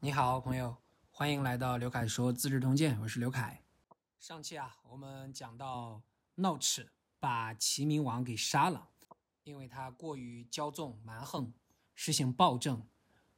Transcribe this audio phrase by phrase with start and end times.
[0.00, 0.76] 你好，朋友，
[1.10, 3.62] 欢迎来到刘凯说《资治通鉴》，我是刘凯。
[4.18, 6.02] 上期啊，我们讲到
[6.34, 8.88] 闹齿把齐明王给杀了，
[9.42, 11.50] 因为他过于骄纵蛮横，
[11.94, 12.82] 实行暴政，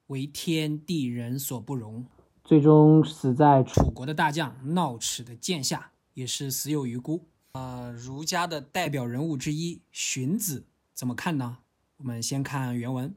[0.08, 2.04] 为天地人所不容，
[2.43, 7.29] 最终死在楚国的大将闹齿的剑下，也是死有余辜。
[7.52, 11.59] 呃，儒家的代表人物之一荀子怎么看呢？
[11.98, 13.14] 我们先看原文。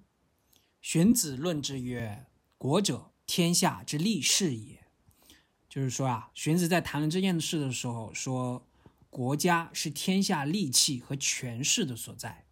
[0.79, 2.27] 荀子论之曰
[2.57, 4.83] ：“国者，天下之利事也。”
[5.69, 8.67] 就是说啊，荀子在谈论这件事的时候说，
[9.09, 12.43] 国家是天下利器和权势的所在。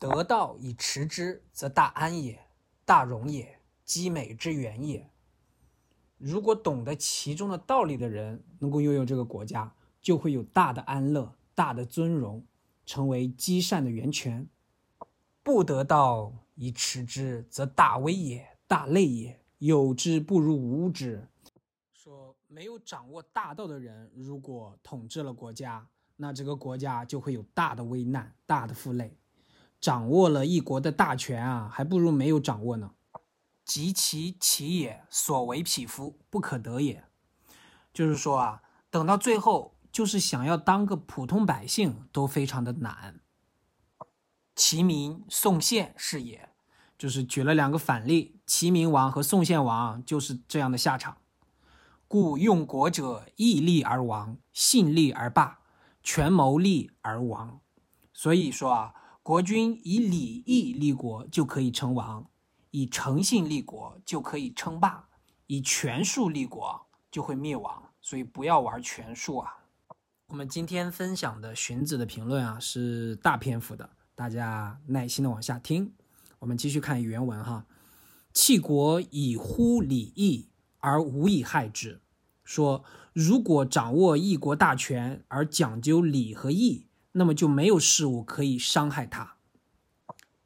[0.00, 2.44] 得道以持之，则大安也，
[2.84, 5.08] 大荣也，积美之源也。
[6.18, 12.44] 如果懂得其中的道理的人，能够拥有这个国家，就会有大的安乐、大的尊荣，
[12.84, 14.48] 成为积善的源泉。
[15.44, 19.39] 不得道以持之，则大危也，大累也。
[19.60, 21.28] 有之不如无之。
[21.92, 29.18] 说没有掌握大道的人，如果统治了国家，那这个国家就会有大的危难、大的负累。
[29.78, 32.94] 掌握了一国的大权啊，还不如没有掌握呢。
[33.66, 37.04] 及其其也，所为匹夫，不可得也。
[37.92, 43.20] 就是说啊，等到最后，就是想要当个普通百姓，都非常的难。
[44.56, 46.49] 齐民、宋宪是也，
[47.00, 51.16] 就是举了两个反例，齐明王和宋宪王就是这样的下场。
[52.06, 55.60] 故用国者，义利而亡，信利而霸，
[56.02, 57.62] 权谋利而亡。
[58.12, 62.28] 所以说啊，国君以礼义立国就可以称王，
[62.70, 65.08] 以诚信立国就可以称霸，
[65.46, 67.82] 以权术立国就会灭亡。
[68.02, 69.64] 所以不要玩权术啊。
[70.26, 73.88] 我们今天分享的荀子的评论啊，是大篇幅的。
[74.14, 75.94] 大家耐心的往下听，
[76.40, 77.66] 我们继续看原文哈。
[78.34, 82.00] 弃国以乎礼义而无以害之。
[82.44, 89.36] 说如果掌握一国大权而讲究礼和义，那么就没有事物可以伤害他。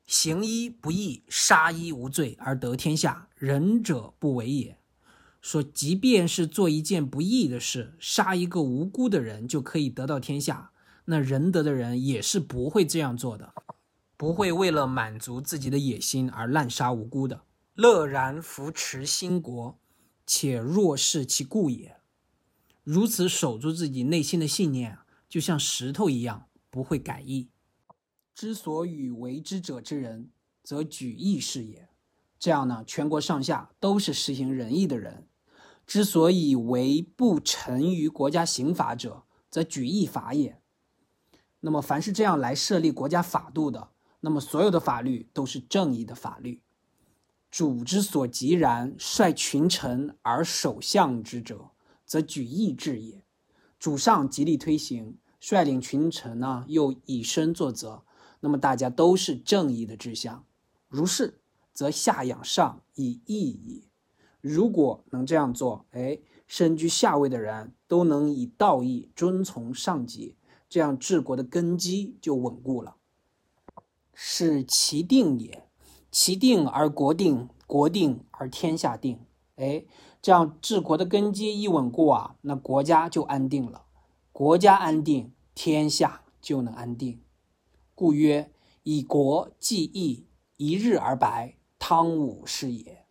[0.06, 4.78] 行医不义，杀医无罪而得天下，仁者不为也。
[5.40, 10.72] 说即便是做一件不义的事，杀一个无辜的人就可以得到天下。
[11.06, 13.52] 那仁德的人也是不会这样做的，
[14.16, 17.42] 不会为了满足自己的野心而滥杀无辜的，
[17.74, 19.78] 乐然扶持兴国，
[20.26, 21.96] 且若视其故也。
[22.82, 24.98] 如此守住自己内心的信念，
[25.28, 27.48] 就像石头一样，不会改易。
[28.34, 30.30] 之所以为之者之人，
[30.62, 31.88] 则举义是也。
[32.38, 35.26] 这样呢，全国上下都是实行仁义的人。
[35.86, 40.60] 之所以为不臣于国家刑法者，则举义法也。
[41.60, 43.88] 那么，凡是这样来设立国家法度的，
[44.24, 46.62] 那么所有的法律都是正义的法律。
[47.50, 51.72] 主之所急然，率群臣而守相之者，
[52.06, 53.22] 则举义治也。
[53.78, 58.02] 主上极力推行，率领群臣呢，又以身作则，
[58.40, 60.46] 那么大家都是正义的志向。
[60.88, 61.38] 如是，
[61.74, 63.82] 则下养上以义也。
[64.40, 70.36] 如果能这样做，哎，身居下位的人都能以道义遵从上级。
[70.66, 72.96] 这样治国的根基就稳固了，
[74.14, 75.68] 是其定也。
[76.10, 79.18] 其定而国定，国定而天下定。
[79.56, 79.84] 哎，
[80.22, 83.86] 这样治国的根基一稳固啊，那国家就安定了。
[84.32, 87.20] 国家安定，天下就能安定。
[87.94, 88.52] 故曰：
[88.84, 90.26] 以国济义，
[90.56, 93.04] 一日而白，汤武是也。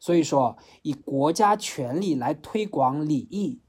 [0.00, 3.60] 所以说，以国家权力来推广礼义。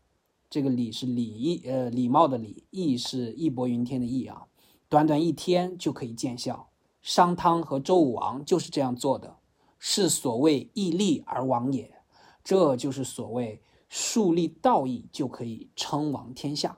[0.49, 4.43] 这个礼是礼义，呃，礼貌的礼；义是义薄云天的义啊。
[4.93, 6.69] 短短一天就可以见效。
[7.01, 9.37] 商汤和周武王就是这样做的，
[9.79, 11.99] 是所谓义利而亡也。
[12.43, 13.59] 这就是所谓
[13.89, 16.77] 树立道义就可以称王天下。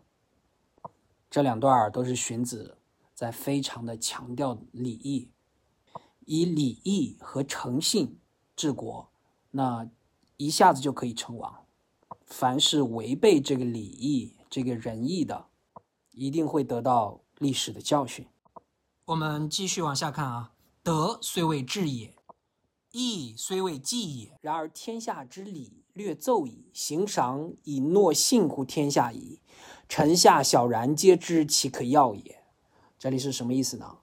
[1.29, 2.77] 这两段都是荀子
[3.13, 5.29] 在非常的强调礼义，
[6.21, 8.17] 以礼义和诚信
[8.55, 9.09] 治国，
[9.51, 9.89] 那
[10.37, 11.65] 一下子就可以称王。
[12.25, 15.47] 凡是违背这个礼义、这个仁义的，
[16.11, 18.27] 一定会得到历史的教训。
[19.05, 22.15] 我们继续往下看啊，德虽未至也，
[22.91, 29.41] 义虽未济也，然而天下之礼略奏矣，行赏以诺信乎天下矣。
[29.87, 32.43] 臣下小然皆知其可要也。
[32.97, 33.97] 这里是什么意思呢？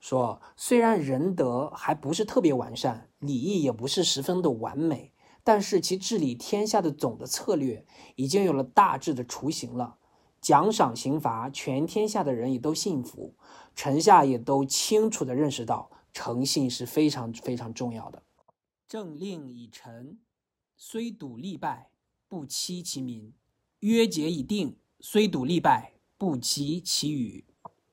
[0.00, 5.12] 说虽然仁德还不是特别完善，礼义也不是十分的完美。
[5.42, 9.96] 但是其治理天下的总的策略已经有了大致的雏形了，
[10.40, 13.34] 奖赏刑罚，全天下的人也都信服，
[13.74, 18.22] 臣下也都清楚地认识到，诚信是非常非常重要的。
[18.88, 20.18] 政令以臣，
[20.76, 21.90] 虽笃利败，
[22.26, 23.32] 不欺其民；
[23.80, 27.44] 约节已定，虽笃利败，不及其语。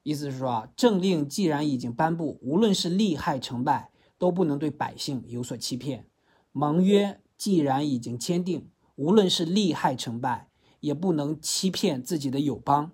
[0.04, 6.06] 意思是说啊，政令既然已经颁布，无论是利害成败，都不能对百姓有所欺骗；
[6.54, 10.47] 盟约既然已经签订，无论是利害成败，
[10.80, 12.92] 也不能欺骗自己的友邦。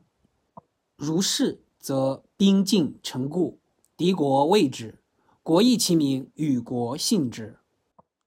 [0.96, 3.60] 如是，则兵进城固，
[3.98, 5.00] 敌国畏之，
[5.42, 7.58] 国益其民，与国信之。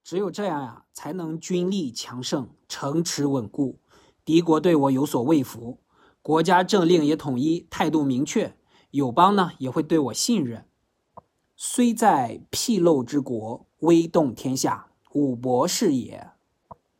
[0.04, 3.78] 只有这样呀，才能军力强盛，城池稳固，
[4.24, 5.78] 敌国对我有所畏服，
[6.22, 8.56] 国家政令也统一，态度明确。
[8.92, 10.64] 友邦呢也会对我信任，
[11.56, 16.30] 虽在僻陋之国，威动天下，吾博士也。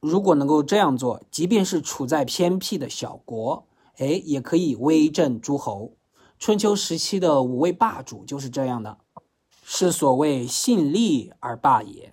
[0.06, 3.67] 如果能够这样做，即便是处在偏僻的小国，
[3.97, 5.94] 哎，也可以威震诸侯。
[6.38, 8.99] 春秋时期的五位霸主就是这样的，
[9.64, 12.12] 是所谓信立而霸也。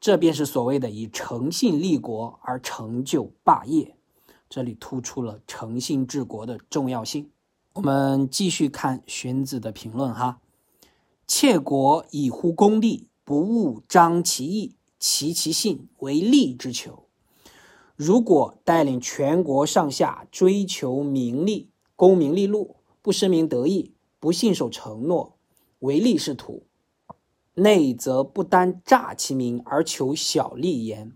[0.00, 3.96] 这便是所谓的以诚信立国而成就霸业。
[4.48, 7.30] 这里突出了诚信治国的重要性。
[7.74, 10.38] 我们继续看荀子的评论哈，
[11.26, 17.05] 窃国以乎公利，不务张其意，齐其信为利之求。
[17.96, 25.36] 如果带领全国上下追求名利、功名利禄，不深明得意，不信守承诺，
[25.80, 26.66] 唯利是图，
[27.54, 31.12] 内则不单诈其名而求小利焉，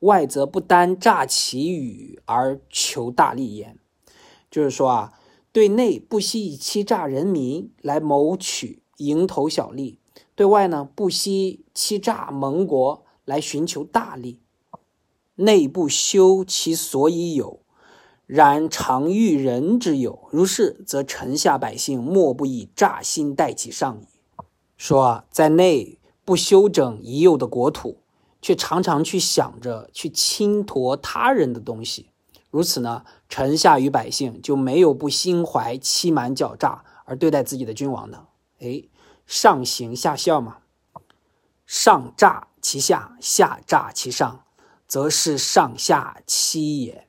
[0.00, 3.78] 外则不单诈其语而求大利焉。
[4.50, 5.12] 就是说啊。
[5.52, 9.98] 对内不惜以欺诈人民来谋取蝇头小利，
[10.36, 14.38] 对外呢不惜欺诈盟国来寻求大利。
[15.40, 17.60] 内不修其所以有，
[18.26, 20.28] 然常欲人之有。
[20.30, 24.06] 如是，则臣下百姓莫不以诈心待其上矣。
[24.76, 27.98] 说在内不修整已有的国土，
[28.40, 32.06] 却常常去想着去侵夺他人的东西。
[32.50, 38.26] 如此呢，臣下与百姓就没有不心怀欺瞒狡诈而对待自己的君王的。
[38.60, 38.82] 哎，
[39.26, 40.58] 上行下效嘛，
[41.64, 44.44] 上诈其下，下诈其上，
[44.90, 47.06] 则是上下欺也。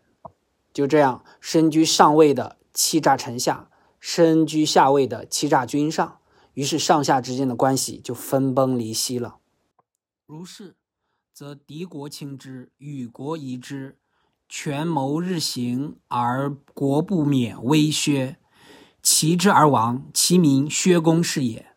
[0.71, 6.19] 就这样，身居上位的欺诈臣下，身居下位的欺诈君上，
[6.53, 9.37] 于是上下之间的关系就分崩离析了。
[10.27, 10.75] 如是，
[11.33, 13.97] 则敌国轻之，与国疑之。
[14.47, 18.35] 权谋日行，而国不免危削；
[19.01, 21.73] 其之而亡，其民削公是也。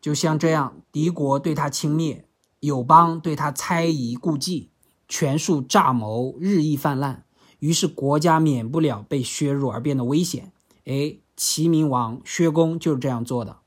[0.00, 2.24] 就像这样，敌国对他轻蔑，
[2.60, 4.69] 友邦对他猜疑顾忌，
[5.10, 7.24] 权术诈谋日益泛滥，
[7.58, 10.52] 于是国家免不了被削弱而变得危险。
[10.86, 13.58] 哎，齐明王薛公就是这样做的。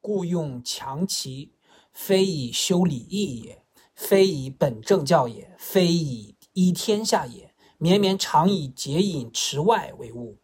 [0.00, 1.54] 故用强齐，
[1.92, 3.64] 非以修礼义也，
[3.94, 6.36] 非以本政教也，非以。
[6.54, 10.36] 依天下也，绵绵常以节饮持外为务。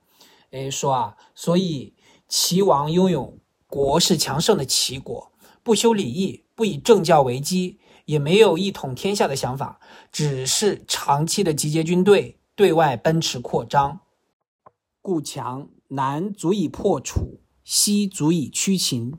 [0.50, 1.92] 哎，说啊，所以
[2.26, 5.30] 齐王拥有国势强盛的齐国，
[5.62, 7.78] 不修礼义，不以政教为基，
[8.08, 9.78] 也没有一统天下的想法，
[10.10, 14.00] 只是长期的集结军队，对外奔驰扩张。
[15.02, 19.12] 故强南足以破楚，西足以驱秦，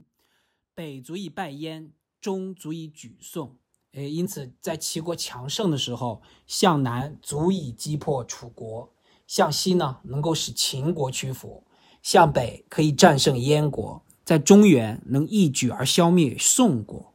[0.74, 3.58] 北足以败燕，中足以举宋。
[3.94, 8.92] 哎，因此，在齐国强盛的时候，向南足以击破楚国，
[9.28, 11.64] 向西呢能够使秦国屈服，
[12.02, 17.14] 向北可以战胜燕国，在中原能一举而消灭宋国。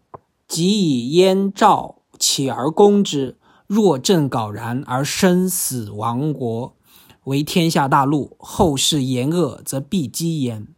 [0.54, 6.76] 即以燕赵起而攻之，若阵槁然而生死亡国，
[7.24, 10.68] 为天下大陆，后世言恶，则必击焉。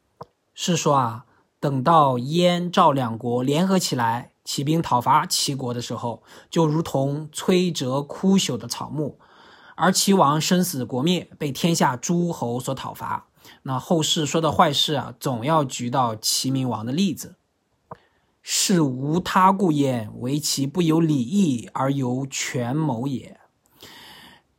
[0.55, 1.27] 是说啊，
[1.61, 4.33] 等到燕赵两国联合起来。
[4.47, 9.19] 起兵讨伐齐国的时候，就如同摧折枯朽的草木，
[9.75, 13.27] 而齐王生死国灭，被天下诸侯所讨伐。
[13.65, 17.35] 那后世说的坏事啊，总要举到齐明王的例子。
[18.49, 23.37] 是无他故焉，为其不有礼义而有权谋也。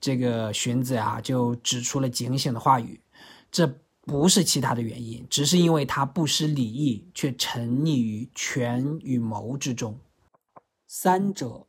[0.02, 3.00] 这个荀子啊，就指出了警醒的话语。
[3.50, 3.80] 这。
[4.08, 10.00] 不是其他的原因，只是因为他不失礼义，却沉溺于权与谋之中。
[10.88, 11.68] 三者，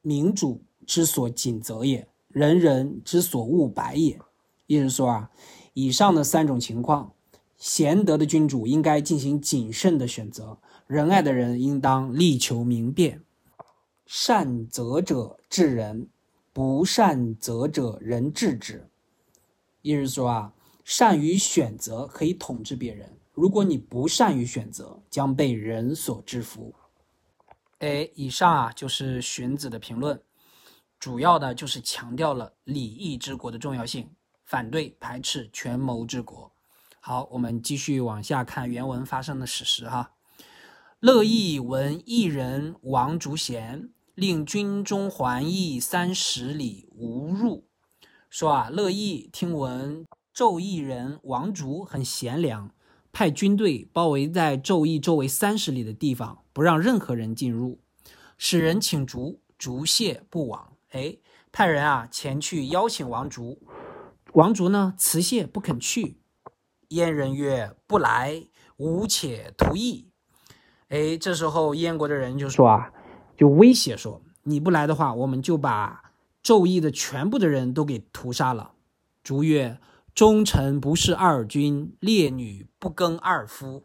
[0.00, 4.18] 民主之所谨责也，人人之所恶白也。
[4.66, 5.30] 意思说啊，
[5.74, 7.12] 以上的三种情况，
[7.58, 10.56] 贤德的君主应该进行谨慎的选择，
[10.86, 13.22] 仁爱的人应当力求明辨。
[14.06, 16.08] 善责者治人，
[16.52, 18.88] 不善责者人治之。
[19.82, 20.52] 意思说啊。
[20.86, 26.74] 善于选择可以统治别人，如果你不善于选择，将被人所制服。
[27.78, 30.20] 哎，以上啊就是荀子的评论。
[30.98, 34.10] 主要的就是强调了礼义之国的重要性，
[34.44, 36.52] 反对排斥权谋之国。
[37.00, 40.13] 好，我们继续往下看原文发生的史实哈。
[41.04, 47.66] 乐毅闻一人王竹贤令军中还邑三十里无入，
[48.30, 52.70] 说啊，乐毅听闻纣邑人王竹很贤良，
[53.12, 57.80] 派军队包围在纣邑周围三十里的地方，不让任何人进入。
[58.38, 60.72] 使人请竹，竹谢不往。
[60.92, 61.18] 哎，
[61.52, 63.60] 派人啊前去邀请王竹，
[64.32, 66.16] 王竹呢辞谢不肯去。
[66.88, 68.46] 燕人曰：“不来，
[68.78, 70.08] 吾且图邑。”
[70.94, 72.92] 哎，这时候燕国的人就说啊，
[73.36, 78.74] 就威胁说，你不来的话，我们就把纣邑的全部的人都给屠杀了。
[79.24, 79.80] 竹曰
[80.14, 83.82] ：“忠臣不事二君，烈女不耕二夫。”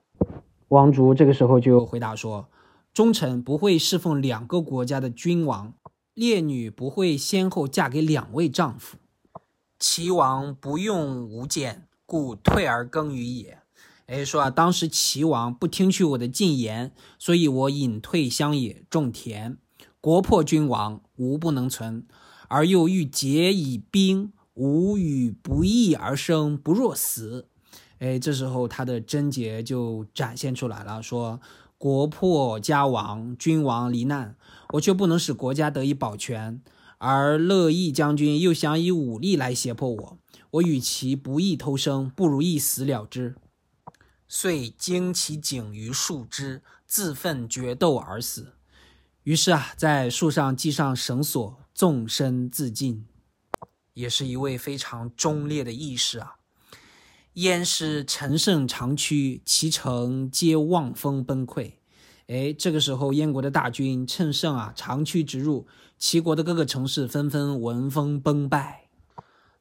[0.69, 2.47] 王竹这个时候就回答说
[2.93, 5.73] ：“忠臣不会侍奉两个国家的君王，
[6.13, 8.97] 烈女不会先后嫁给两位丈夫。
[9.79, 13.57] 齐王不用无间，故退而耕于野。”
[14.09, 19.59] 哎，说啊，当时齐王不听取我的进言，所以我隐退乡野种田。
[20.01, 22.07] 国破君亡，无不能存，
[22.47, 27.49] 而又欲结以兵，吾与不义而生，不若死。
[27.99, 31.39] 哎，这时候他的贞洁就展现出来了，说
[31.77, 34.35] 国破家亡，君王罹难，
[34.73, 36.59] 我却不能使国家得以保全，
[36.97, 40.17] 而乐毅将军又想以武力来胁迫我，
[40.49, 43.35] 我与其不义偷生，不如一死了之。
[44.31, 48.53] 遂惊其颈于树枝，自奋决斗而死。
[49.23, 53.07] 于是啊，在树上系上绳索，纵身自尽。
[53.95, 56.35] 也是一位非常忠烈的义士啊。
[57.33, 61.73] 燕师乘胜长驱，其城皆望风崩溃。
[62.27, 65.67] 哎，这个时候燕国的大军趁胜啊，长驱直入，
[65.97, 68.89] 齐国的各个城市纷纷闻风崩败。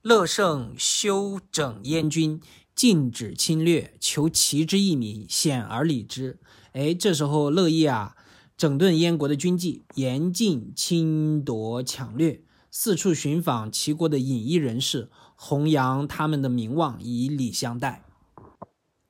[0.02, 2.40] 乐胜休整燕军。
[2.78, 6.38] 禁止侵略，求齐之义民，显而礼之。
[6.74, 8.14] 哎，这时候乐毅啊，
[8.56, 18.04] 整顿燕国的军纪，严禁侵夺抢掠，四处寻访齐国的隐逸人士，弘扬他们的名望，以礼相待，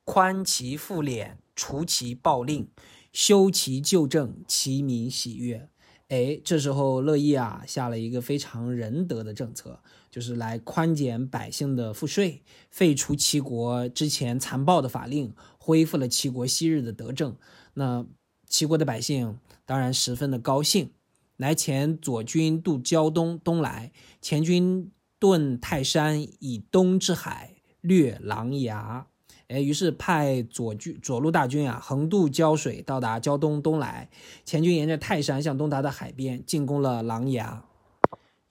[0.03, 2.67] 宽其赋敛，除其暴令，
[3.13, 5.69] 修其旧政，其民喜悦。
[6.07, 9.79] 哎，这时候乐毅啊，下了一个非常仁德的政策。
[10.09, 17.35] 就是来宽减百姓的赋税，废除齐国之前残暴的法令，恢复了齐国昔日的德政。
[17.75, 18.05] 那
[18.47, 20.91] 齐国的百姓当然十分的高兴。
[21.37, 29.03] 来前左军渡胶东东来，前军遁泰山以东之海，略琅琊。
[29.47, 34.09] 哎，于是派左军左路大军啊，横渡胶水，到达胶东东来。
[34.43, 37.61] 前军沿着泰山向东达到海边，进攻了琅琊。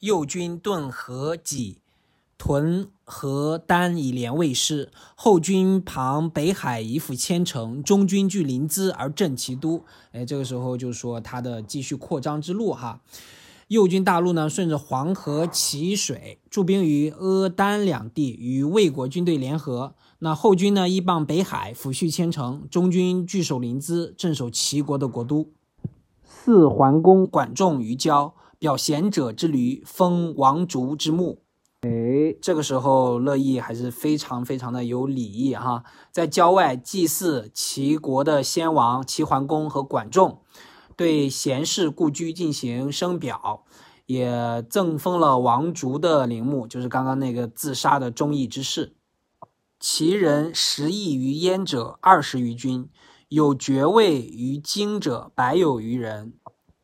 [0.00, 1.78] 右军遁河济，
[2.38, 9.84] 屯河丹以连魏师；后军旁北海以抚千城；中军据临淄而镇其都。
[10.12, 13.00] 哎，这个时候就是说他的继续扩张之路哈。
[13.66, 19.96] 右军大路呢，顺着黄河起水，驻兵于阿丹两地，与魏国军队联合。
[20.20, 25.50] 那后军呢，依傍北海，抚恤千城；中军据守临淄，镇守齐国的国都。
[26.22, 28.34] 四桓公管仲于郊。
[28.58, 31.42] 表贤者之驴，封王族之墓。
[31.82, 40.42] 哎，这个时候乐毅还是非常非常的有礼义哈，在郊外祭祀齐国的先王齐桓公和管仲，
[40.96, 43.64] 对贤士故居进行升表，
[44.06, 48.96] 也赠封了王族的陵墓，就是刚刚那个自杀的忠义之士。
[49.78, 52.90] 齐人十亿于燕者二十余军，
[53.28, 56.32] 有爵位于京者百有余人。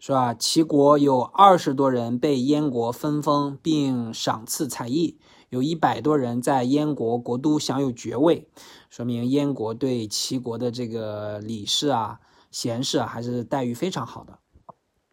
[0.06, 0.34] 是吧？
[0.34, 5.18] 齐国有二十多人被燕国分封并赏赐才艺，
[5.48, 8.46] 有一百多人在燕国国都享有爵位，
[8.90, 12.20] 说明燕国对齐国的这个礼士啊、
[12.50, 14.40] 贤士啊，还是待遇非常好的。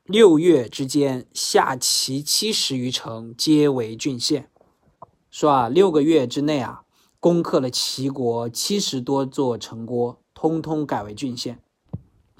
[0.03, 4.49] 六月之间，下齐七十余城，皆为郡县。
[5.29, 6.81] 说啊，六个月之内啊，
[7.21, 11.61] 攻克了齐国七十多座城郭，通通改为郡县。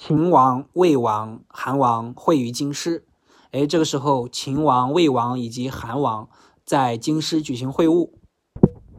[0.03, 3.05] 秦王、魏王、韩王会于京师，
[3.51, 6.27] 哎，这个时候秦王、魏王以及韩王
[6.65, 8.10] 在京师举行会晤。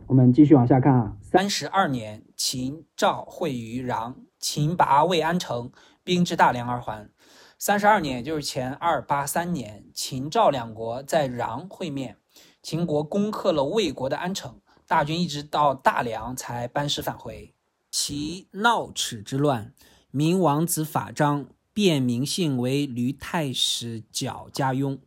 [0.06, 1.16] 我们继续往下看啊。
[1.20, 5.72] 三十二年，秦赵会于壤，秦拔魏安城，
[6.04, 7.10] 兵至大梁而还。
[7.58, 12.18] 三十二年，也就是前二八三年，秦赵两国在壤会面，
[12.62, 17.52] 秦国攻克了魏国的安城，大军一直到大梁才班师返回。
[17.90, 19.74] 其闹齿之乱。
[20.14, 24.98] 明王子法章变名姓为吕太史角家雍，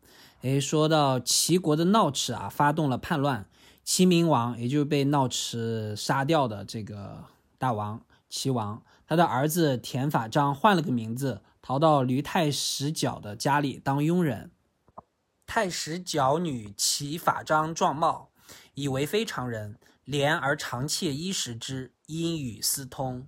[0.42, 3.48] 哎，说到齐国的闹齿啊，发动了叛乱，
[3.84, 7.24] 齐明王也就是被闹齿杀掉的这个
[7.60, 14.50] 大王齐王，他的儿子田法章换了个名字，逃到驴太史角的家里当佣人。
[15.46, 18.32] 太史角女齐法章状貌，
[18.74, 23.28] 以为非常人，怜而常窃衣食之，因与私通。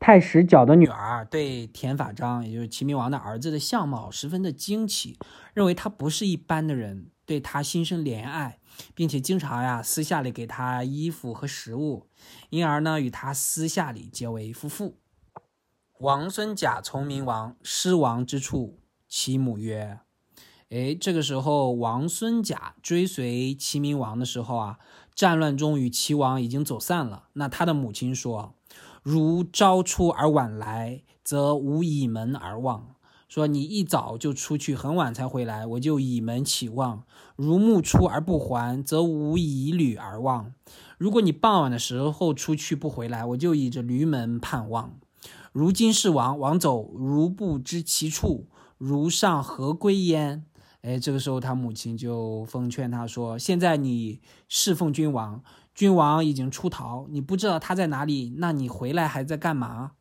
[0.00, 5.18] 太史角的女儿对田法章，也就是齐明王的儿子的相貌十分的惊奇，
[5.52, 8.60] 认为他不是一般的人，对他心生怜爱，
[8.94, 12.06] 并且经常呀私下里给他衣服和食物，
[12.50, 14.98] 因而呢与他私下里结为夫妇。
[15.98, 18.78] 王孙贾从明王失王之处，
[19.08, 19.98] 其母曰
[20.70, 24.78] ：“哎，这个时候王孙贾追随齐明王的时候啊，
[25.12, 27.24] 战乱中与齐王已经走散了。
[27.32, 28.54] 那他的母亲说。”
[29.10, 32.88] 如朝出而晚来，则无倚门而望。
[33.26, 40.52] 说你一早就出去，很晚才回来，我就倚门起望；如暮出而不还，则无倚旅而望。
[40.98, 44.98] 如果你傍晚的时候出去不回来，我就倚着驴门盼望。
[45.52, 50.44] 如今是王，王走如不知其处，如上何归焉？
[50.82, 55.42] 哎，这个时候他母亲就奉劝他说：“现在你侍奉君王。”
[55.78, 59.92] 君王已经出逃，你不知道他在哪里，那你回来还在干嘛？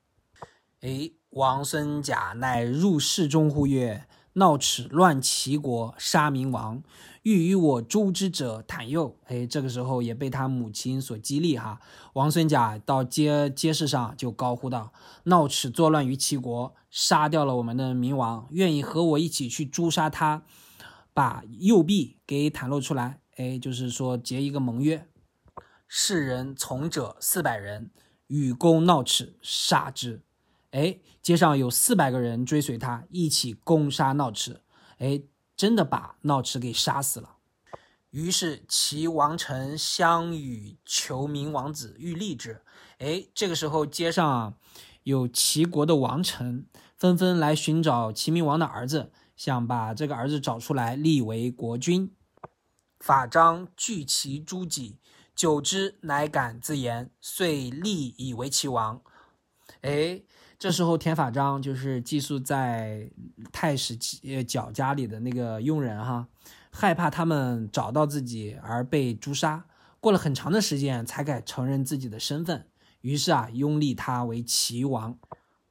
[0.81, 6.81] 哎，王孙贾乃入室中呼曰：“闹齿乱齐国，杀明王，
[7.21, 11.79] 欲与我诛之者袒佑。”哎，这个时候也被他母亲所激励哈。
[12.13, 14.91] 王孙贾到街街市上就高呼道
[15.25, 20.41] ：“闹齿作乱于齐国，杀掉了我们的明王，愿意和我一起去诛杀他，
[21.13, 25.07] 把右臂给袒露出来。”哎，就是说结一个盟约。
[25.87, 27.91] 世人从者四百人，
[28.27, 30.21] 与公闹齿，杀之。
[30.71, 34.61] 哎，街上有四百个人追随他，一起攻杀闹齿。
[34.97, 35.21] 哎，
[35.55, 37.37] 真的把闹齿给杀死了。
[38.09, 42.61] 于是齐王臣相与求明王子，欲立之。
[42.97, 44.53] 哎，这个时候街上啊，
[45.03, 46.65] 有齐国的王臣
[46.97, 52.13] 纷纷来寻找齐明王的儿子，想把这个儿子找出来立为国君。
[52.99, 54.97] 法章聚其诸己。
[55.37, 58.99] 久之，乃敢自言，遂立以为齐王。
[59.81, 60.19] 哎，
[60.57, 63.11] 这时候田法章就是寄宿在
[63.51, 63.95] 太史
[64.43, 66.27] 角家里的那个佣人哈，
[66.71, 69.67] 害怕他们找到自己而被诛杀，
[69.99, 72.65] 过了很长的时间才敢承认自己的身份。
[73.01, 75.19] 于是啊，拥立他为齐王。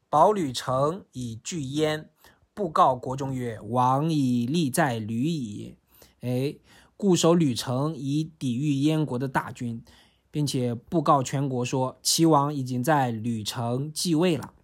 [0.09, 2.11] 保吕城以拒燕，
[2.55, 5.76] 布告国中曰：“王已立在吕矣。”
[6.22, 6.55] 哎。
[6.96, 9.85] 固守吕城以抵御燕国的大军，
[10.30, 14.54] 并且布告全国说齐王已经在吕城继位了。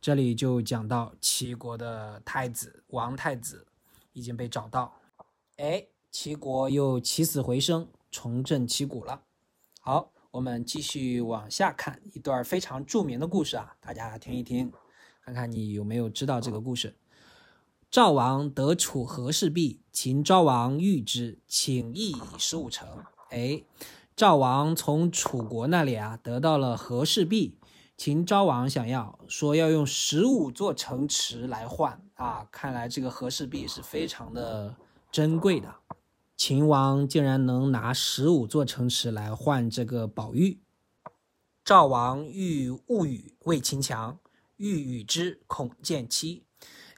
[0.00, 3.66] 这里就讲到齐国的太子王太子
[4.12, 4.94] 已经被找到，
[5.56, 9.22] 哎，齐国又起死回生，重振旗鼓了。
[9.80, 14.72] 好，我们继续往下看一段非常著名的故事啊，大家听一听，
[15.22, 16.96] 看看你有没有知道这个故事。
[17.96, 22.86] 赵王得楚和氏璧，秦昭王欲之，请邑以十五城。
[23.30, 23.64] 哎，
[24.14, 27.56] 赵王从楚国那里啊得到了和氏璧，
[27.96, 34.76] 秦昭王想要说要用十五座城池来换啊，看来这个和氏璧是非常的
[35.10, 35.76] 珍贵的。
[36.36, 40.60] 秦王竟然能拿十五座城池来换这个宝玉。
[41.64, 44.18] 赵王欲勿与为秦强，
[44.58, 46.42] 欲与之，恐见妻。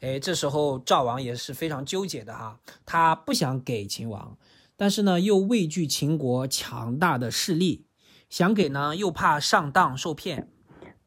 [0.00, 4.38] 哎，这时候赵王也是非常纠结的哈，他不想给秦王，
[4.76, 7.87] 但是呢又畏惧秦国强大的势力，
[8.30, 10.48] 想给呢又怕上当受骗，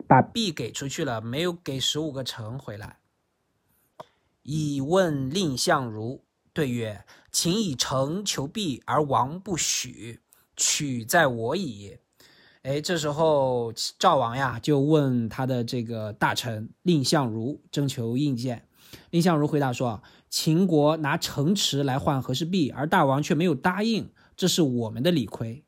[0.07, 2.97] 把币给出去了，没有给十五个城回来。
[4.43, 10.19] 以问蔺相如，对曰：“秦以诚求币而王不许，
[10.57, 11.97] 取在我矣。”
[12.63, 18.67] 哎，这时候赵王呀就问他的这个大臣蔺相如征求意见。
[19.11, 25.63] 蔺相如回答说：“秦国拿城池来换和氏璧，而大王却没有答应，这是我们的理亏。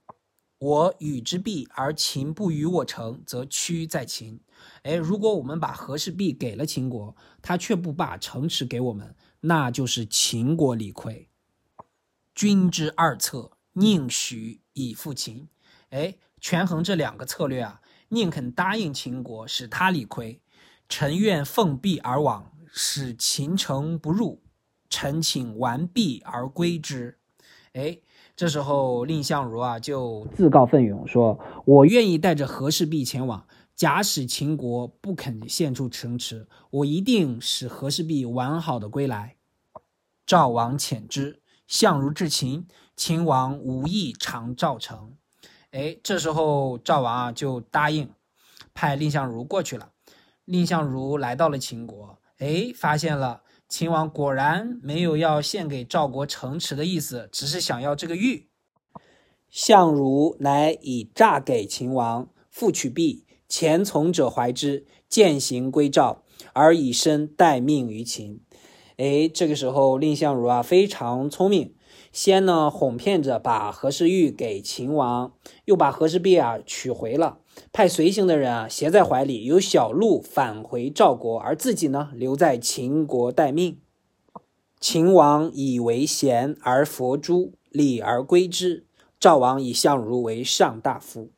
[0.59, 4.39] 我与之璧，而秦不与我城，则屈在秦。
[4.83, 11.27] 哎，如果我们把和氏璧给了秦国，他却不把城池给我们，那就是秦国理亏。
[12.33, 15.49] 君之二策，宁许以复秦。
[15.89, 20.39] 哎，权衡这两个策略啊，宁肯答应秦国，使他理亏，
[20.87, 24.41] 臣愿奉璧而往。”使秦城不入，
[24.89, 27.19] 臣请完璧而归之。
[27.73, 27.99] 哎，
[28.35, 33.45] 这时候蔺相如啊就自告奋勇说：“我愿意带着和氏璧前往。
[33.75, 39.35] 假使秦国不肯献出城池，我一定使和氏璧完好的归来。”
[40.25, 45.13] 赵王遣之，相如至秦，秦王无意尝赵城。
[45.69, 48.09] 哎，这时候赵王啊就答应
[48.73, 49.91] 派蔺相如过去了。
[50.45, 58.49] 蔺相如来到了秦国，哎，发现了秦王果然没有要献给赵国城池的意思，只是想要这个玉。
[59.49, 68.41] 相如乃以诈给秦王，复取璧，前从者怀之，践行归赵，而以身待命于秦。
[68.97, 71.73] 哎，这个时候蔺相如啊非常聪明，
[72.13, 75.33] 先呢哄骗着把和氏玉给秦王，
[75.65, 77.39] 又把和氏璧啊取回了，
[77.73, 83.79] 派随行的人啊携在怀里，由小路返回赵国，而自己呢留在秦国待命。
[84.79, 88.85] 秦王以为贤而佛诛，礼而归之。
[89.19, 91.31] 赵王以相如为上大夫，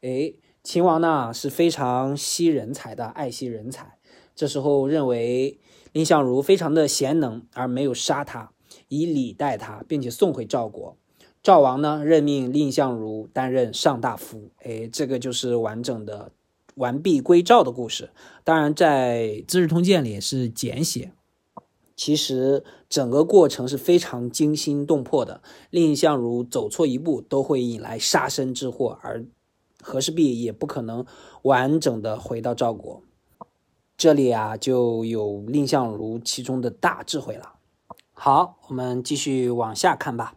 [0.00, 3.98] 哎，秦王呢是非常惜人才的，爱惜人才。
[4.34, 5.58] 这时候认为
[5.92, 8.52] 蔺相如非常的贤能，而没有杀他，
[8.92, 10.94] 以礼待他，并且送回赵国。
[11.42, 16.30] 赵王呢任命蔺相如担任上大夫，哎，这个就是完整的
[16.74, 18.10] 完璧归赵的故事。
[18.44, 21.12] 当然，在《资治通鉴》里是简写。
[21.96, 29.24] 其实整个过程是非常惊心动魄的，蔺相如走错一步都会引来杀身之祸，而
[29.80, 31.06] 和氏璧也不可能
[31.42, 33.02] 完整的回到赵国。
[33.96, 37.54] 这里啊，就有蔺相如其中的大智慧了。
[38.24, 40.34] 好，我们继续往下看吧。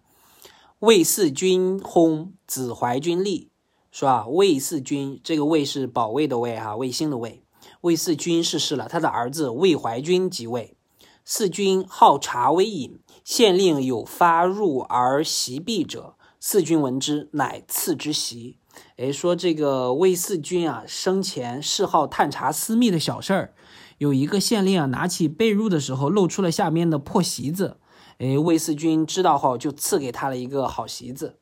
[0.79, 3.51] 魏嗣君薨，子怀君立，
[3.91, 7.43] 说啊，魏嗣君这个魏是保卫的魏哈，卫星的卫。
[7.81, 10.75] 魏嗣君逝世了，他的儿子魏怀君即位。
[11.23, 18.57] 四君好茶微饮，县令有发入而袭币者，四君闻之，乃赐之席。
[18.97, 23.53] 哎，说这个魏四君啊，生前嗜好探查私密的小事儿，
[23.97, 27.77] 有一个县令啊，拿起被褥的时候露出了下面的破席子。
[28.17, 31.37] 哎，魏四君知道后，就赐给他了一个好席子，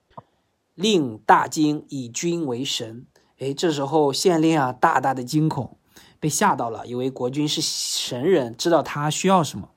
[0.74, 3.06] 令大惊，以君为神。
[3.40, 5.78] 哎，这时候县令啊，大大的惊恐，
[6.20, 9.70] 被吓到了，以为国君是神人，知道他需要什么。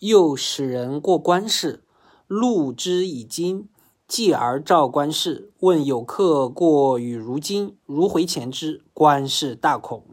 [0.00, 1.84] 又使人过官事，
[2.26, 3.68] 录之以金，
[4.06, 10.04] 继而召官事，问有客过与如今，如回前之，官事大恐。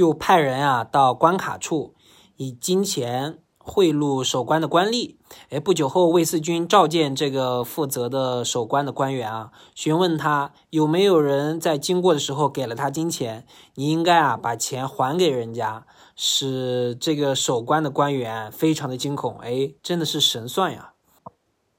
[0.00, 1.94] 又派人啊到关卡处，
[2.36, 5.16] 以金钱贿赂守关的官吏。
[5.50, 15.86] 哎，不久后，魏四军召见这个负责的守关的官员啊，询问他有没有人在经过的时候给了他金钱，你应该啊把钱还给人家。
[16.16, 20.94] 使这个守关的官员非常的惊恐，哎，真的是神算呀！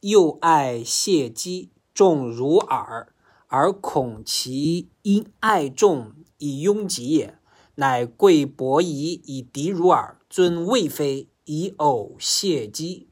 [0.01, 3.13] 又爱谢机，重如耳，
[3.47, 7.37] 而恐其因爱重以拥己也，
[7.81, 13.09] 乃贵伯夷以敌如耳，尊魏妃以偶谢姬。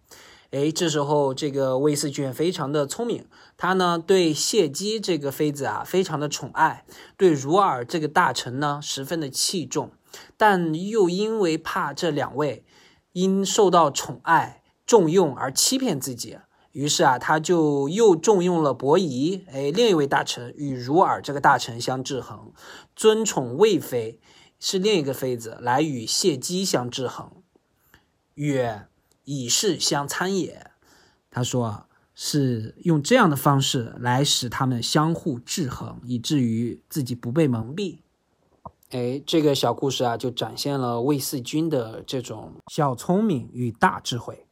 [0.51, 3.25] 哎，这时候这个魏四君非常的聪明，
[3.57, 6.85] 他呢对谢姬这个妃子啊非常的宠爱，
[7.17, 9.89] 对如耳这个大臣呢十分的器重。
[10.37, 12.63] 但又因为怕这两位
[13.13, 16.37] 因受到宠爱重用而欺骗自己，
[16.73, 22.53] 于是啊，他就又重用了伯夷，哎，另一位大臣与如耳这个大臣相制衡，
[22.95, 24.19] 尊宠魏妃
[24.59, 27.31] 是另一个妃子来与谢姬相制衡，
[28.35, 28.87] 曰
[29.23, 30.71] 以示相参也。
[31.31, 37.99] 他说是用这样的方式来使他们相互制衡，以至于自己不被蒙蔽。
[38.89, 44.45] 哎，这个小故事啊，就展现了魏四君的这种小聪明与大智慧。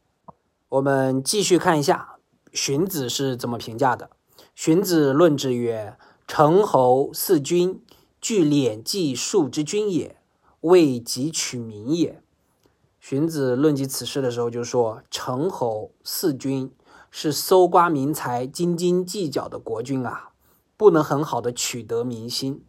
[0.68, 2.16] 我们继续看一下
[2.52, 4.10] 荀子是怎么评价的。
[4.54, 7.82] 荀子论之曰：“成侯四君，
[8.20, 10.16] 据敛计数之君也，
[10.60, 12.22] 未及取民也。”
[13.00, 16.70] 荀子论及此事的时候就说：“成侯四君
[17.10, 20.30] 是搜刮民财、斤斤计较的国君啊，
[20.76, 22.64] 不能很好的取得民心。”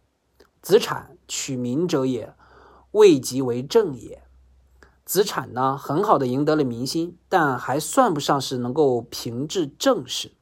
[0.62, 2.34] 子产取民者也，
[2.92, 4.22] 未及为政也。
[5.04, 10.32] 子产呢，很好的赢得了民心，但还算不上是能够平治政事。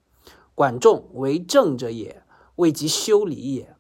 [0.55, 2.23] 管仲为政者也，
[2.57, 3.75] 未及修理也。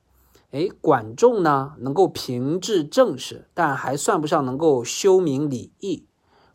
[0.51, 6.07] 哎，管仲呢，能够平治政事，但还算不上能够修明礼义。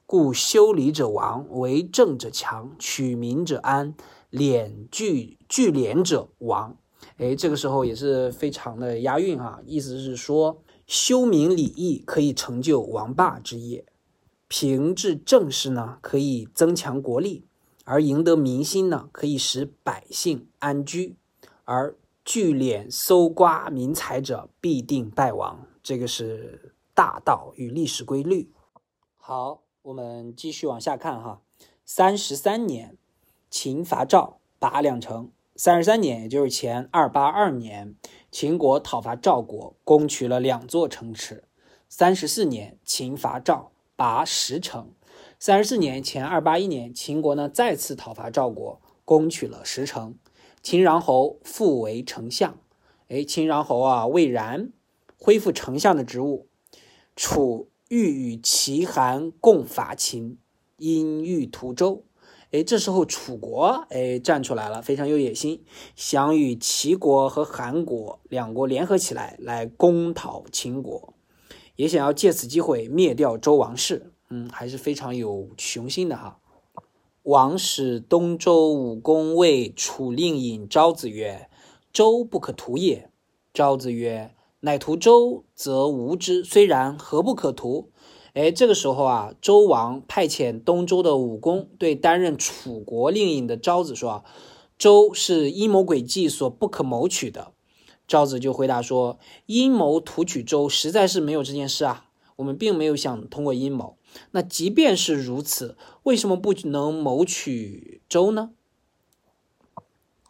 [0.05, 3.95] 故修理者亡，为政者强，取民者安，
[4.31, 6.75] 敛聚聚敛者亡。
[7.17, 13.85] 哎，这个时候也是非常的押韵啊，意思是说，修明礼义可以成就王霸之业，
[14.47, 17.45] 平治政事呢可以增强国力，
[17.85, 21.15] 而赢得民心呢可以使百姓安居，
[21.65, 25.67] 而聚敛搜刮民财者必定败亡。
[25.83, 28.49] 这个是大道与历史规律。
[29.17, 31.41] 好，我们继续往下看哈，
[31.85, 32.97] 三十三年，
[33.49, 35.31] 秦伐赵，拔两城。
[35.57, 37.95] 三十三年，也就是前二八二年，
[38.31, 41.43] 秦国讨伐赵国，攻取了两座城池。
[41.89, 44.93] 三十四年，秦伐赵，拔十城。
[45.37, 50.15] 三十四年前二八一年，秦国呢再次讨伐赵国，攻取了十城。
[50.63, 52.57] 秦穰侯复为丞相。
[53.09, 54.71] 哎，秦穰侯啊，魏然
[55.17, 56.47] 恢复丞相的职务。
[57.17, 60.37] 楚欲与齐、韩共伐秦，
[60.77, 62.05] 因欲屠周。
[62.51, 65.65] 哎，这时候楚国哎站出来了，非常有野心，
[65.97, 71.13] 想与齐国和韩国两国联合起来，来攻讨秦国，
[71.75, 74.13] 也想要借此机会灭掉周王室。
[74.29, 76.39] 嗯，还是非常有雄心的哈。
[77.23, 81.49] 王使东周武公谓楚令尹昭子曰
[81.93, 83.09] ：“周不可图也。”
[83.53, 86.43] 昭子曰：“乃图周，则无之。
[86.43, 87.91] 虽然，何不可图？”
[88.35, 94.25] 哎，这个时候啊，周王派遣东周的武公对担任楚国令尹的昭子说
[94.77, 97.53] ：“周是阴谋诡计所不可谋取的。”
[98.05, 102.09] 昭子就回答说：“阴谋图取周，实在是没有这件事啊。
[102.35, 103.95] 我们并没有想通过阴谋。”
[104.31, 108.51] 那即便是如此，为什么不能谋取周呢？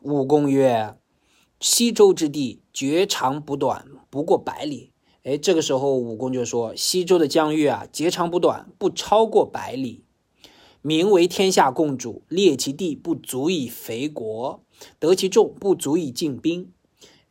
[0.01, 0.95] 武公曰
[1.59, 4.91] ：“西周之地，绝长不短，不过百里。”
[5.23, 10.03] 哎，这个时候武公就说：“西周的疆域啊，截长不短，不超过百里。
[10.83, 14.61] 名为天下共主，列其地不足以肥国，
[14.99, 16.71] 得其众不足以进兵。”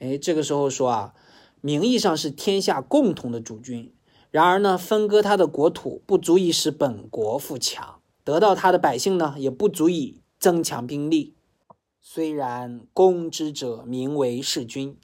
[0.01, 1.15] 哎，这个时候说啊，
[1.61, 3.95] 名义上是天下共同的主君。
[4.33, 11.35] 然而呢，分割他的国土不足以使本国富强，得到他的百姓呢，也不足以增强兵力。
[12.01, 14.97] 虽然攻之者名为弑君，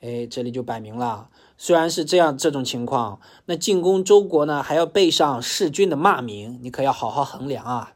[0.00, 7.94] 哎，这里就摆明了，虽然是这样这种情况，那进攻周国呢，还要背上弑君的骂名，你可要好好衡量啊。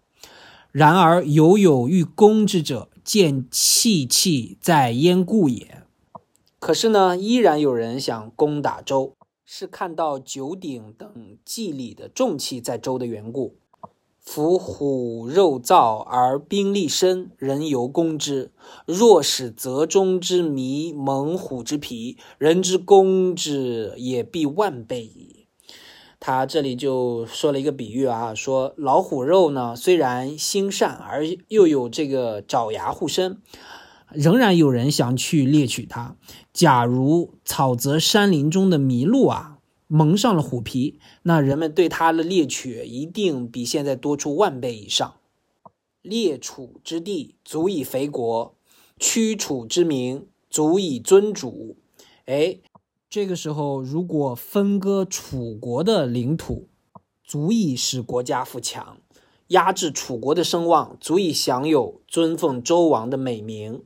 [0.72, 5.82] 然而犹有欲攻之者，见气气在焉故也。
[6.58, 9.14] 可是呢，依然有人想攻打周。
[9.50, 13.56] 是看到九鼎等祭礼的重器在周的缘故，
[14.30, 18.50] 夫虎肉燥而兵力深，人犹攻之；
[18.84, 25.46] 若使泽中之麋猛虎之皮，人之攻之也必万倍矣。
[26.20, 33.38] 他这里就说了一个比喻啊，说老虎肉呢，虽然心善而又有这个爪牙护身，
[34.12, 36.16] 仍然有人想去猎取它。
[36.52, 39.57] 假如草泽山林中的麋鹿啊
[39.88, 45.14] 蒙上了虎皮，那人们对他的猎取一定比现在多出万倍以上。
[46.02, 48.54] 列楚之地足以肥国，
[48.98, 51.76] 屈楚之名足以尊主。
[52.26, 52.58] 哎，
[53.08, 56.68] 这个时候如果分割楚国的领土，
[57.24, 58.98] 足以使国家富强，
[59.48, 63.82] 压制楚国的声望，足以享有尊奉周王的美名。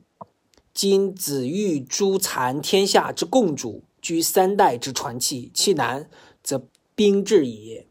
[0.73, 6.09] 今子欲诛残天下之共主，居三代之传器，其难
[6.43, 7.87] 则兵至矣。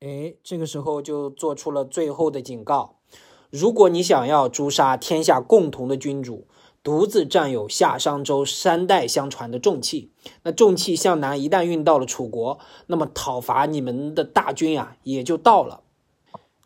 [0.00, 2.96] 哎，这个时候就做出了最后的警告：
[3.50, 6.48] 如果你想要诛杀天下共同的君主，
[6.82, 10.10] 独自占有夏商周三代相传的重器，
[10.44, 15.82] 那重器向南一旦运到了楚国，那么讨伐你们的大军啊也就到了。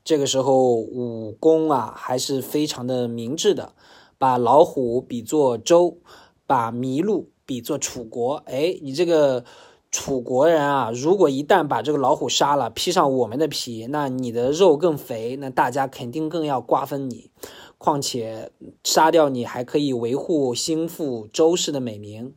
[0.04, 3.74] 这个时候，武功啊还是非常的明智的。
[4.16, 5.98] 把老虎比作周，
[6.44, 8.34] 把麋鹿比作楚国。
[8.44, 9.42] 哎，你这个
[9.90, 17.30] 楚国人啊，如果一旦把这个老虎杀了，披上我们的皮，那你的肉更肥，那大家肯定更要瓜分你。
[17.78, 18.52] 况且
[18.84, 22.34] 杀掉你还可以维护兴复周氏的美名，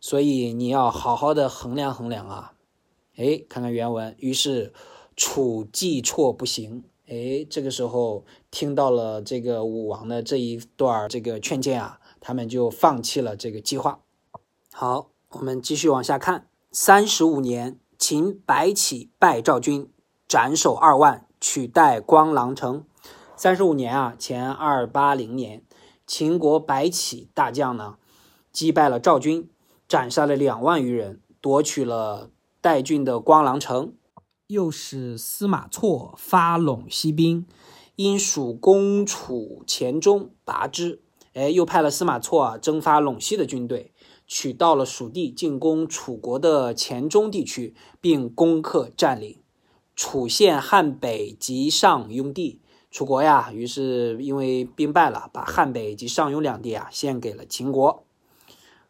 [0.00, 2.52] 所以你要好好的衡量衡量啊。
[3.16, 4.72] 哎，看看原文，于是
[5.16, 6.84] 楚计错不行。
[7.08, 13.98] 哎，这个时候听到了这个武王的这一段这个劝谏啊，他们就放弃了这个计划。
[14.82, 16.48] 好，我们继续往下看。
[16.72, 19.92] 三十五年，秦白起败赵军，
[20.26, 22.86] 斩首二万，取代光狼城。
[23.36, 25.62] 三十五年啊，前二八零年，
[26.06, 27.98] 秦国白起大将呢，
[28.52, 29.50] 击败了赵军，
[29.86, 32.30] 斩杀了两万余人，夺取了
[32.62, 33.92] 代郡的光狼城。
[34.46, 37.46] 又使司马错发陇西兵，
[37.96, 41.02] 因蜀攻楚黔中，拔之。
[41.34, 43.92] 哎，又派了司马错啊征发陇西的军队，
[44.30, 49.42] 取到了蜀地，进攻楚国的黔中地区，并攻克占领。
[49.96, 52.60] 楚县汉北及上庸地，
[52.92, 58.04] 楚国呀，于是因为兵败了，把汉北及上庸两地啊献给了秦国。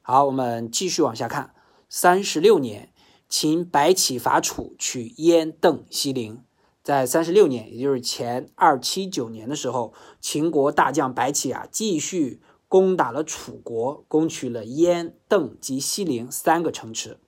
[0.02, 1.54] 好，我们继续往下看。
[1.88, 2.92] 三十六年。
[3.30, 6.42] 秦白起伐楚，取燕、邓、西陵。
[6.82, 17.18] 在三十六年，也就是前二七九年的时候，秦国大将白起啊，继续攻打了楚国，攻取了燕、邓及西陵三个城池。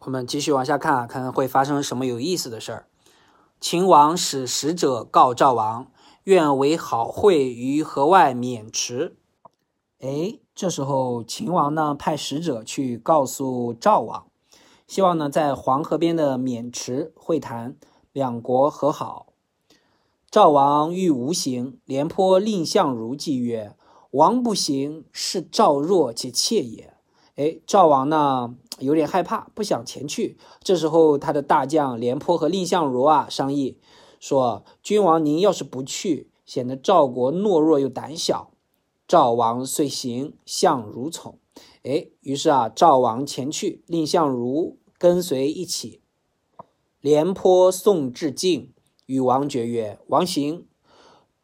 [0.00, 2.86] 我们继续往下看，啊看会发生什么有意思的事儿。
[3.58, 5.90] 秦王使使者告赵王，
[6.24, 9.16] 愿为好会于河外渑池。
[10.00, 14.26] 哎，这时候秦王呢派使者去告诉赵王，
[14.86, 17.78] 希望呢在黄河边的渑池会谈，
[18.12, 19.28] 两国和好。
[20.30, 23.74] 赵王欲无行，廉颇蔺相如计曰
[24.10, 26.92] ：“王不行，是赵弱且怯也。”
[27.36, 28.54] 哎，赵王呢？
[28.80, 30.38] 有点害怕，不想前去。
[30.62, 33.78] 这时候，他的大将廉颇和蔺相如啊商议
[34.18, 38.52] 说：“君王您要是不去，显得赵国懦弱又胆小。”
[39.06, 41.38] 赵王遂行，相如从。
[41.82, 46.00] 哎，于是啊，赵王前去，蔺相如跟随一起。
[47.00, 48.72] 廉颇送至晋，
[49.06, 50.66] 与王绝曰：“王行，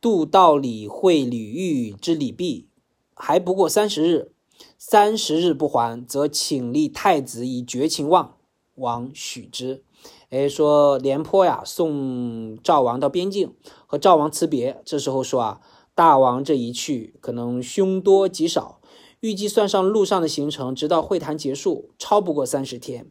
[0.01, 2.69] 渡道里会吕玉之礼毕，
[3.15, 4.33] 还不过三十日。”
[4.79, 8.37] 三十日不还，则请立太子以绝秦望。
[8.77, 9.83] 王许之。
[10.31, 13.53] 哎，说廉颇呀，送赵王到边境，
[13.87, 14.81] 和赵王辞别。
[14.85, 15.61] 这时候说啊，
[15.95, 18.81] 大王这一去，可能凶多吉少，
[19.21, 23.11] 预计算上路上的行程，直到会谈结束，超不过三十天。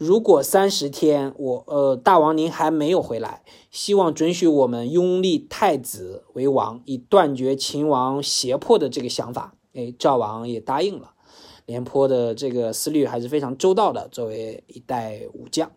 [0.00, 9.54] 如果三十天，我呃，大王您还没有回来，希望准许我们拥立太子为王，以断绝秦王胁迫的这个想法。
[9.74, 11.12] 哎，赵王也答应了，
[11.66, 14.08] 廉颇的这个思虑还是非常周到的。
[14.08, 15.70] 作为一代武将，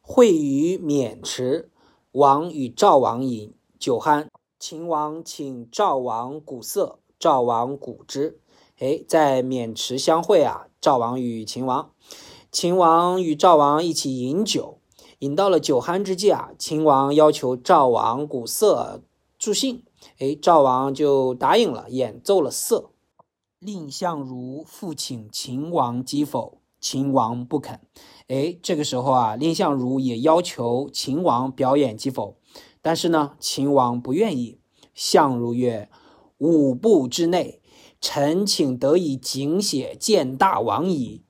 [0.00, 1.70] 会于渑池，
[2.10, 4.26] 王与赵王饮酒酣。
[4.58, 8.40] 秦王请赵王鼓瑟，赵王鼓之。
[8.80, 11.91] 哎，在渑池相会啊，赵王与秦王，
[12.52, 14.76] 秦王与赵王一起饮酒，
[15.20, 19.00] 饮到了酒酣之际啊，秦王要求赵王鼓瑟
[19.38, 19.82] 助兴。
[20.18, 22.90] 哎，赵王就答应了，演奏了瑟。
[23.58, 27.80] 蔺相如复请秦王击否，秦王不肯。
[28.28, 32.36] 哎，这个时候啊，蔺相如也要求秦王表演击否，
[32.82, 34.58] 但是呢，秦王不愿意。
[34.94, 35.88] 相如曰
[36.36, 37.62] ：“五步之内，
[37.98, 41.21] 臣请得以景血见大王矣。”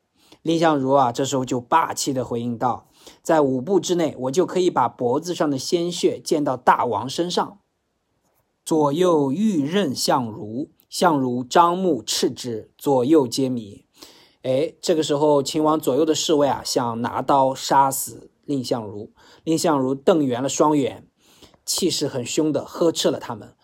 [0.42, 2.88] 蔺相如啊，这时候就霸气的回应道
[3.22, 7.59] ：“在五步之内，我就可以把脖子上的鲜血溅到大王身上。”
[8.64, 13.85] 左右欲刃相如，相如张目斥之，左右皆迷。
[14.42, 19.12] 哎，这个时候秦王左右的侍卫啊，想拿刀杀死蔺相如。
[19.44, 21.07] 蔺相如瞪圆了双眼，
[21.64, 23.55] 气势很凶的呵斥了他们。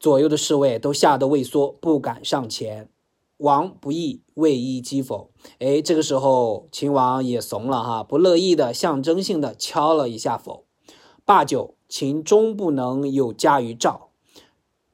[0.00, 2.90] 左右的侍卫都吓得畏缩，不敢上前。
[3.38, 5.30] 王不义，未一击否？
[5.58, 10.66] 哎，这个时候秦王也怂了哈，不乐意的象征性的敲了一下否。
[11.24, 14.10] 罢酒，秦终不能有加于赵。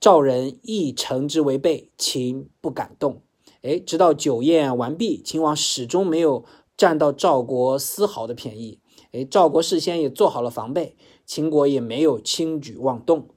[0.00, 3.20] 赵人亦称之为备，秦不敢动。
[3.62, 6.44] 哎，直到酒宴完毕，秦王始终没有
[6.76, 8.79] 占到赵国丝毫的便宜。
[9.12, 13.29] 哎，赵国事先也做好了防备，秦国也没有轻举妄动。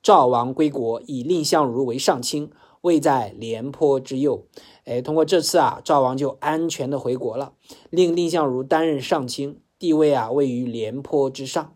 [0.00, 2.52] 赵王归国，以蔺相如为上卿，
[2.86, 4.46] 位在廉颇之右。
[4.84, 7.52] 哎，通过这次啊，赵王就安全的回国了，
[7.90, 11.74] 令蔺相如担任上卿，地位啊位于廉颇之上。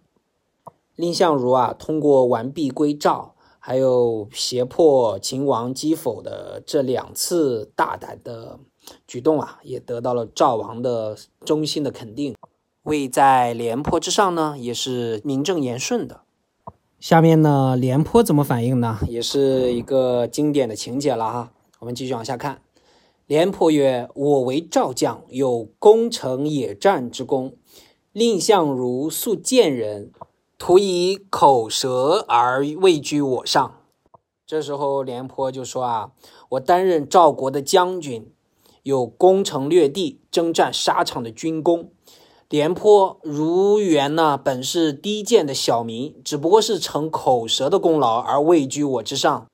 [0.96, 3.34] 蔺相如啊，通过完璧归赵。
[3.62, 8.58] 还有胁迫秦王击否的这两次大胆的
[9.06, 12.34] 举动啊，也得到了赵王的衷心的肯定。
[12.84, 16.22] 位在廉颇之上呢，也是名正言顺的。
[17.00, 18.98] 下面呢，廉颇怎么反应呢？
[19.08, 21.52] 也是一个经典的情节了哈。
[21.78, 22.60] 我们继续往下看。
[23.26, 27.54] 廉颇曰：“我为赵将，有攻城野战之功。
[28.12, 30.12] 蔺相如素贱人。”
[30.58, 33.76] 徒以口舌而位居我上。
[34.46, 36.12] 这时候，廉颇就说：“啊，
[36.50, 38.30] 我担任赵国的将军，
[38.82, 41.92] 有攻城略地、征战沙场的军功。
[42.50, 49.46] 廉颇如原呢，本是低贱的小民，只不过是逞口舌的功劳而位居我之上，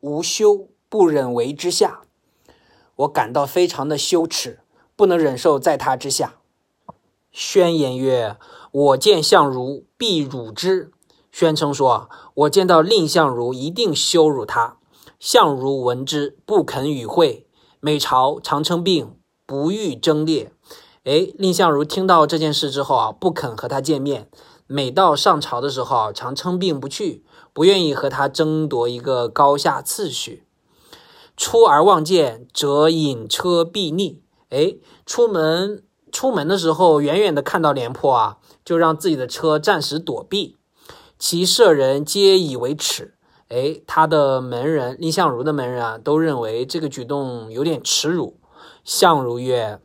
[0.00, 2.02] 无羞，不忍为之下。
[2.94, 4.60] 我感到非常的羞耻，
[4.94, 6.36] 不能忍受在他之下。”
[7.32, 8.36] 宣言曰。
[8.70, 10.90] 我见相如必辱之，
[11.30, 14.78] 宣称说：“我见到蔺相如一定羞辱他。”
[15.20, 17.46] 相如闻之，不肯与会。
[17.78, 19.16] 每朝常称病，
[19.46, 20.50] 不欲争列。
[21.04, 24.28] 哎，蔺相如听到这件事之后啊，不肯和他见面。
[24.66, 30.44] 每到上朝的时候，常称病不去，不愿意和他争夺一个高下次序。
[31.36, 34.22] 出而望见，则引车避逆。
[34.50, 35.82] 哎，出门。
[36.10, 40.56] 出门的时候远远的看到廉颇啊，就让自己的车暂时躲避，
[41.18, 43.14] 其舍人皆以为耻。
[43.48, 48.38] 哎，他的门人蔺相如的门人啊，都认为这个举动有点耻辱。
[48.84, 49.80] 相如曰：“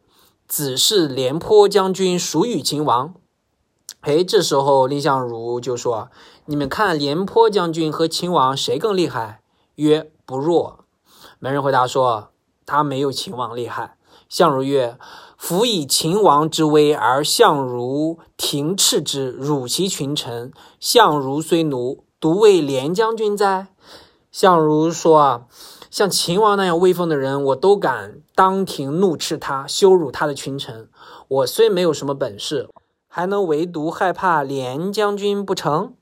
[0.50, 3.14] 子是廉颇将军孰与秦王？”
[4.02, 6.10] 哎，这时候蔺相如就说
[6.48, 9.42] ：“你们看廉颇将军和秦王谁更厉害？”
[9.76, 10.86] 曰：“不若。”
[11.40, 12.32] 门人回答说
[12.66, 13.96] ：“他没有秦王厉害。”
[14.28, 14.98] 相如曰
[15.38, 20.52] ：“夫以秦王之威而相如停斥之，辱其群臣。
[20.80, 23.68] 相如虽奴。”独为廉将军哉？
[24.30, 25.46] 相如说啊，
[25.90, 30.88] 像秦王那样威风的人，我都敢当庭怒斥他，羞辱他的群臣。
[31.28, 32.70] 我虽没有什么本事，
[33.10, 35.96] 还能唯独害怕廉将军不成？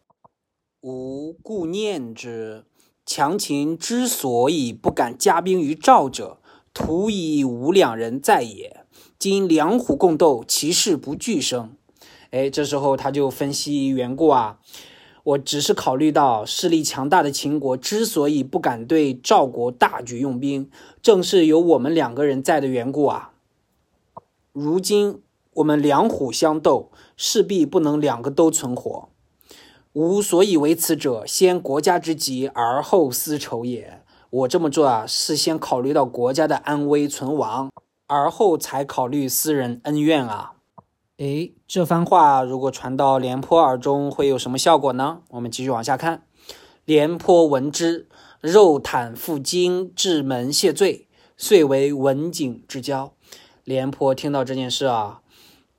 [0.82, 2.66] 吾故念之。
[3.04, 6.38] 强秦之所以不敢加兵于赵者，
[6.76, 8.86] 徒以吾两人在也。
[9.18, 11.76] 今两虎共斗，其势不俱生。
[12.30, 14.60] 哎，这时候他就分析缘故啊。
[15.28, 20.70] 我只是考虑到势力强大的秦国之所以不敢对赵国大举用兵，
[21.02, 23.32] 正是有我们两个人在的缘故啊。
[24.54, 25.22] 如今
[25.56, 29.10] 我们两虎相斗，势必不能两个都存活。
[29.92, 34.02] 吾所以为此者，先国家之急而后私仇也。
[34.30, 37.70] 我这么做啊，是先考虑到国家的安危存亡，
[38.06, 40.54] 而后才考虑私人恩怨啊。
[41.18, 45.24] 哎，这番话如果传到廉颇耳中，会有什么效果呢？
[45.30, 46.22] 我们继续往下看。
[46.86, 48.08] 廉颇闻之，
[48.40, 53.14] 肉袒负荆，至门谢罪，遂为文景之交。
[53.64, 55.22] 廉颇听到这件事啊，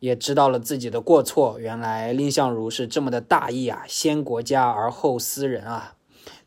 [0.01, 1.61] 也知道了自己的过错。
[1.61, 5.95] 原来蔺相如是这么的大义啊，先国家而后私人啊，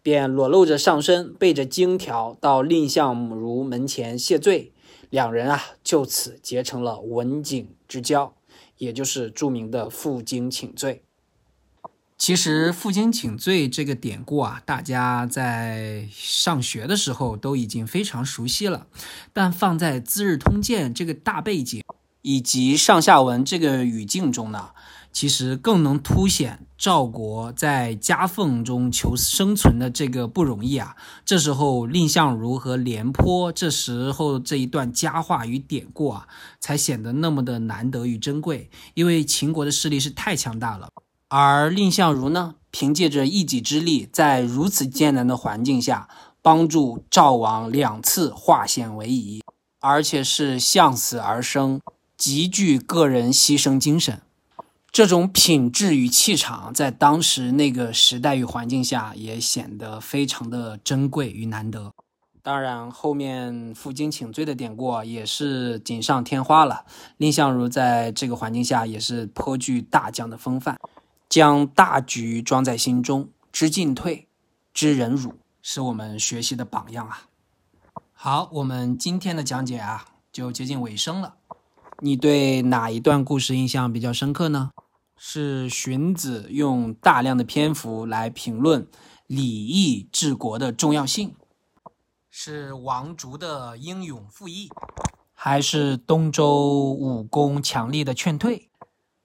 [0.03, 4.73] 便裸露着上身，背着荆条到蔺相如门前谢罪。
[5.09, 8.33] 两人啊，就此结成了文景之交。
[8.81, 11.03] 也就是著名的负荆请罪。
[12.17, 18.87] 其实负荆请罪这个典故啊，大家在上学的时候都已经非常熟悉了，
[19.31, 21.83] 但放在《资治通鉴》这个大背景
[22.23, 24.71] 以及上下文这个语境中呢？
[25.11, 30.95] 其实更能凸显赵国在夹缝中求生存的这个不容易啊！
[31.25, 36.27] 这时候蔺相如和廉颇这时候这一段佳话与典故啊，
[36.59, 38.69] 才显得那么的难得与珍贵。
[38.93, 40.89] 因为秦国的势力是太强大了，
[41.27, 46.07] 而蔺相如呢，凭借着一己之力，在如此艰难的环境下，
[46.41, 49.43] 帮助赵王两次化险为夷，
[49.79, 51.79] 而且是向死而生，
[52.17, 54.21] 极具个人牺牲精神。
[54.91, 61.93] 这种品质与气场，在当时那个时代与环境下，也显得非常的珍贵与难得。
[62.43, 66.83] 当然，后面负荆请罪的典故也是锦上添花了。
[67.17, 70.77] 蔺相如在这个环境下，也是颇具大将的风范，
[71.29, 74.27] 将大局装在心中，知进退，
[74.73, 77.27] 知忍辱，是我们学习的榜样啊。
[78.11, 81.35] 好，我们今天的讲解啊，就接近尾声了。
[82.03, 84.71] 你对哪一段故事印象比较深刻呢？
[85.15, 88.87] 是荀子用大量的篇幅来评论
[89.27, 91.35] 礼义治国的重要性，
[92.31, 94.71] 是王竹的英勇赴义，
[95.31, 98.71] 还是东周武功强力的劝退，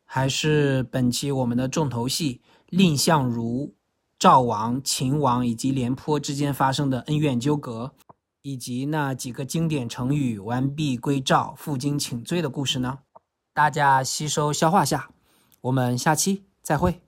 [0.05, 3.74] 还是本期我们的重头戏蔺相如、
[4.18, 7.95] 赵王、秦王以及廉颇之间发生的恩怨纠葛？
[8.47, 13.01] 以及那几个经典成语“完璧归赵”“负荆请罪”的故事呢？
[13.53, 15.11] 大家吸收消化下，
[15.62, 17.05] 我们下期再会。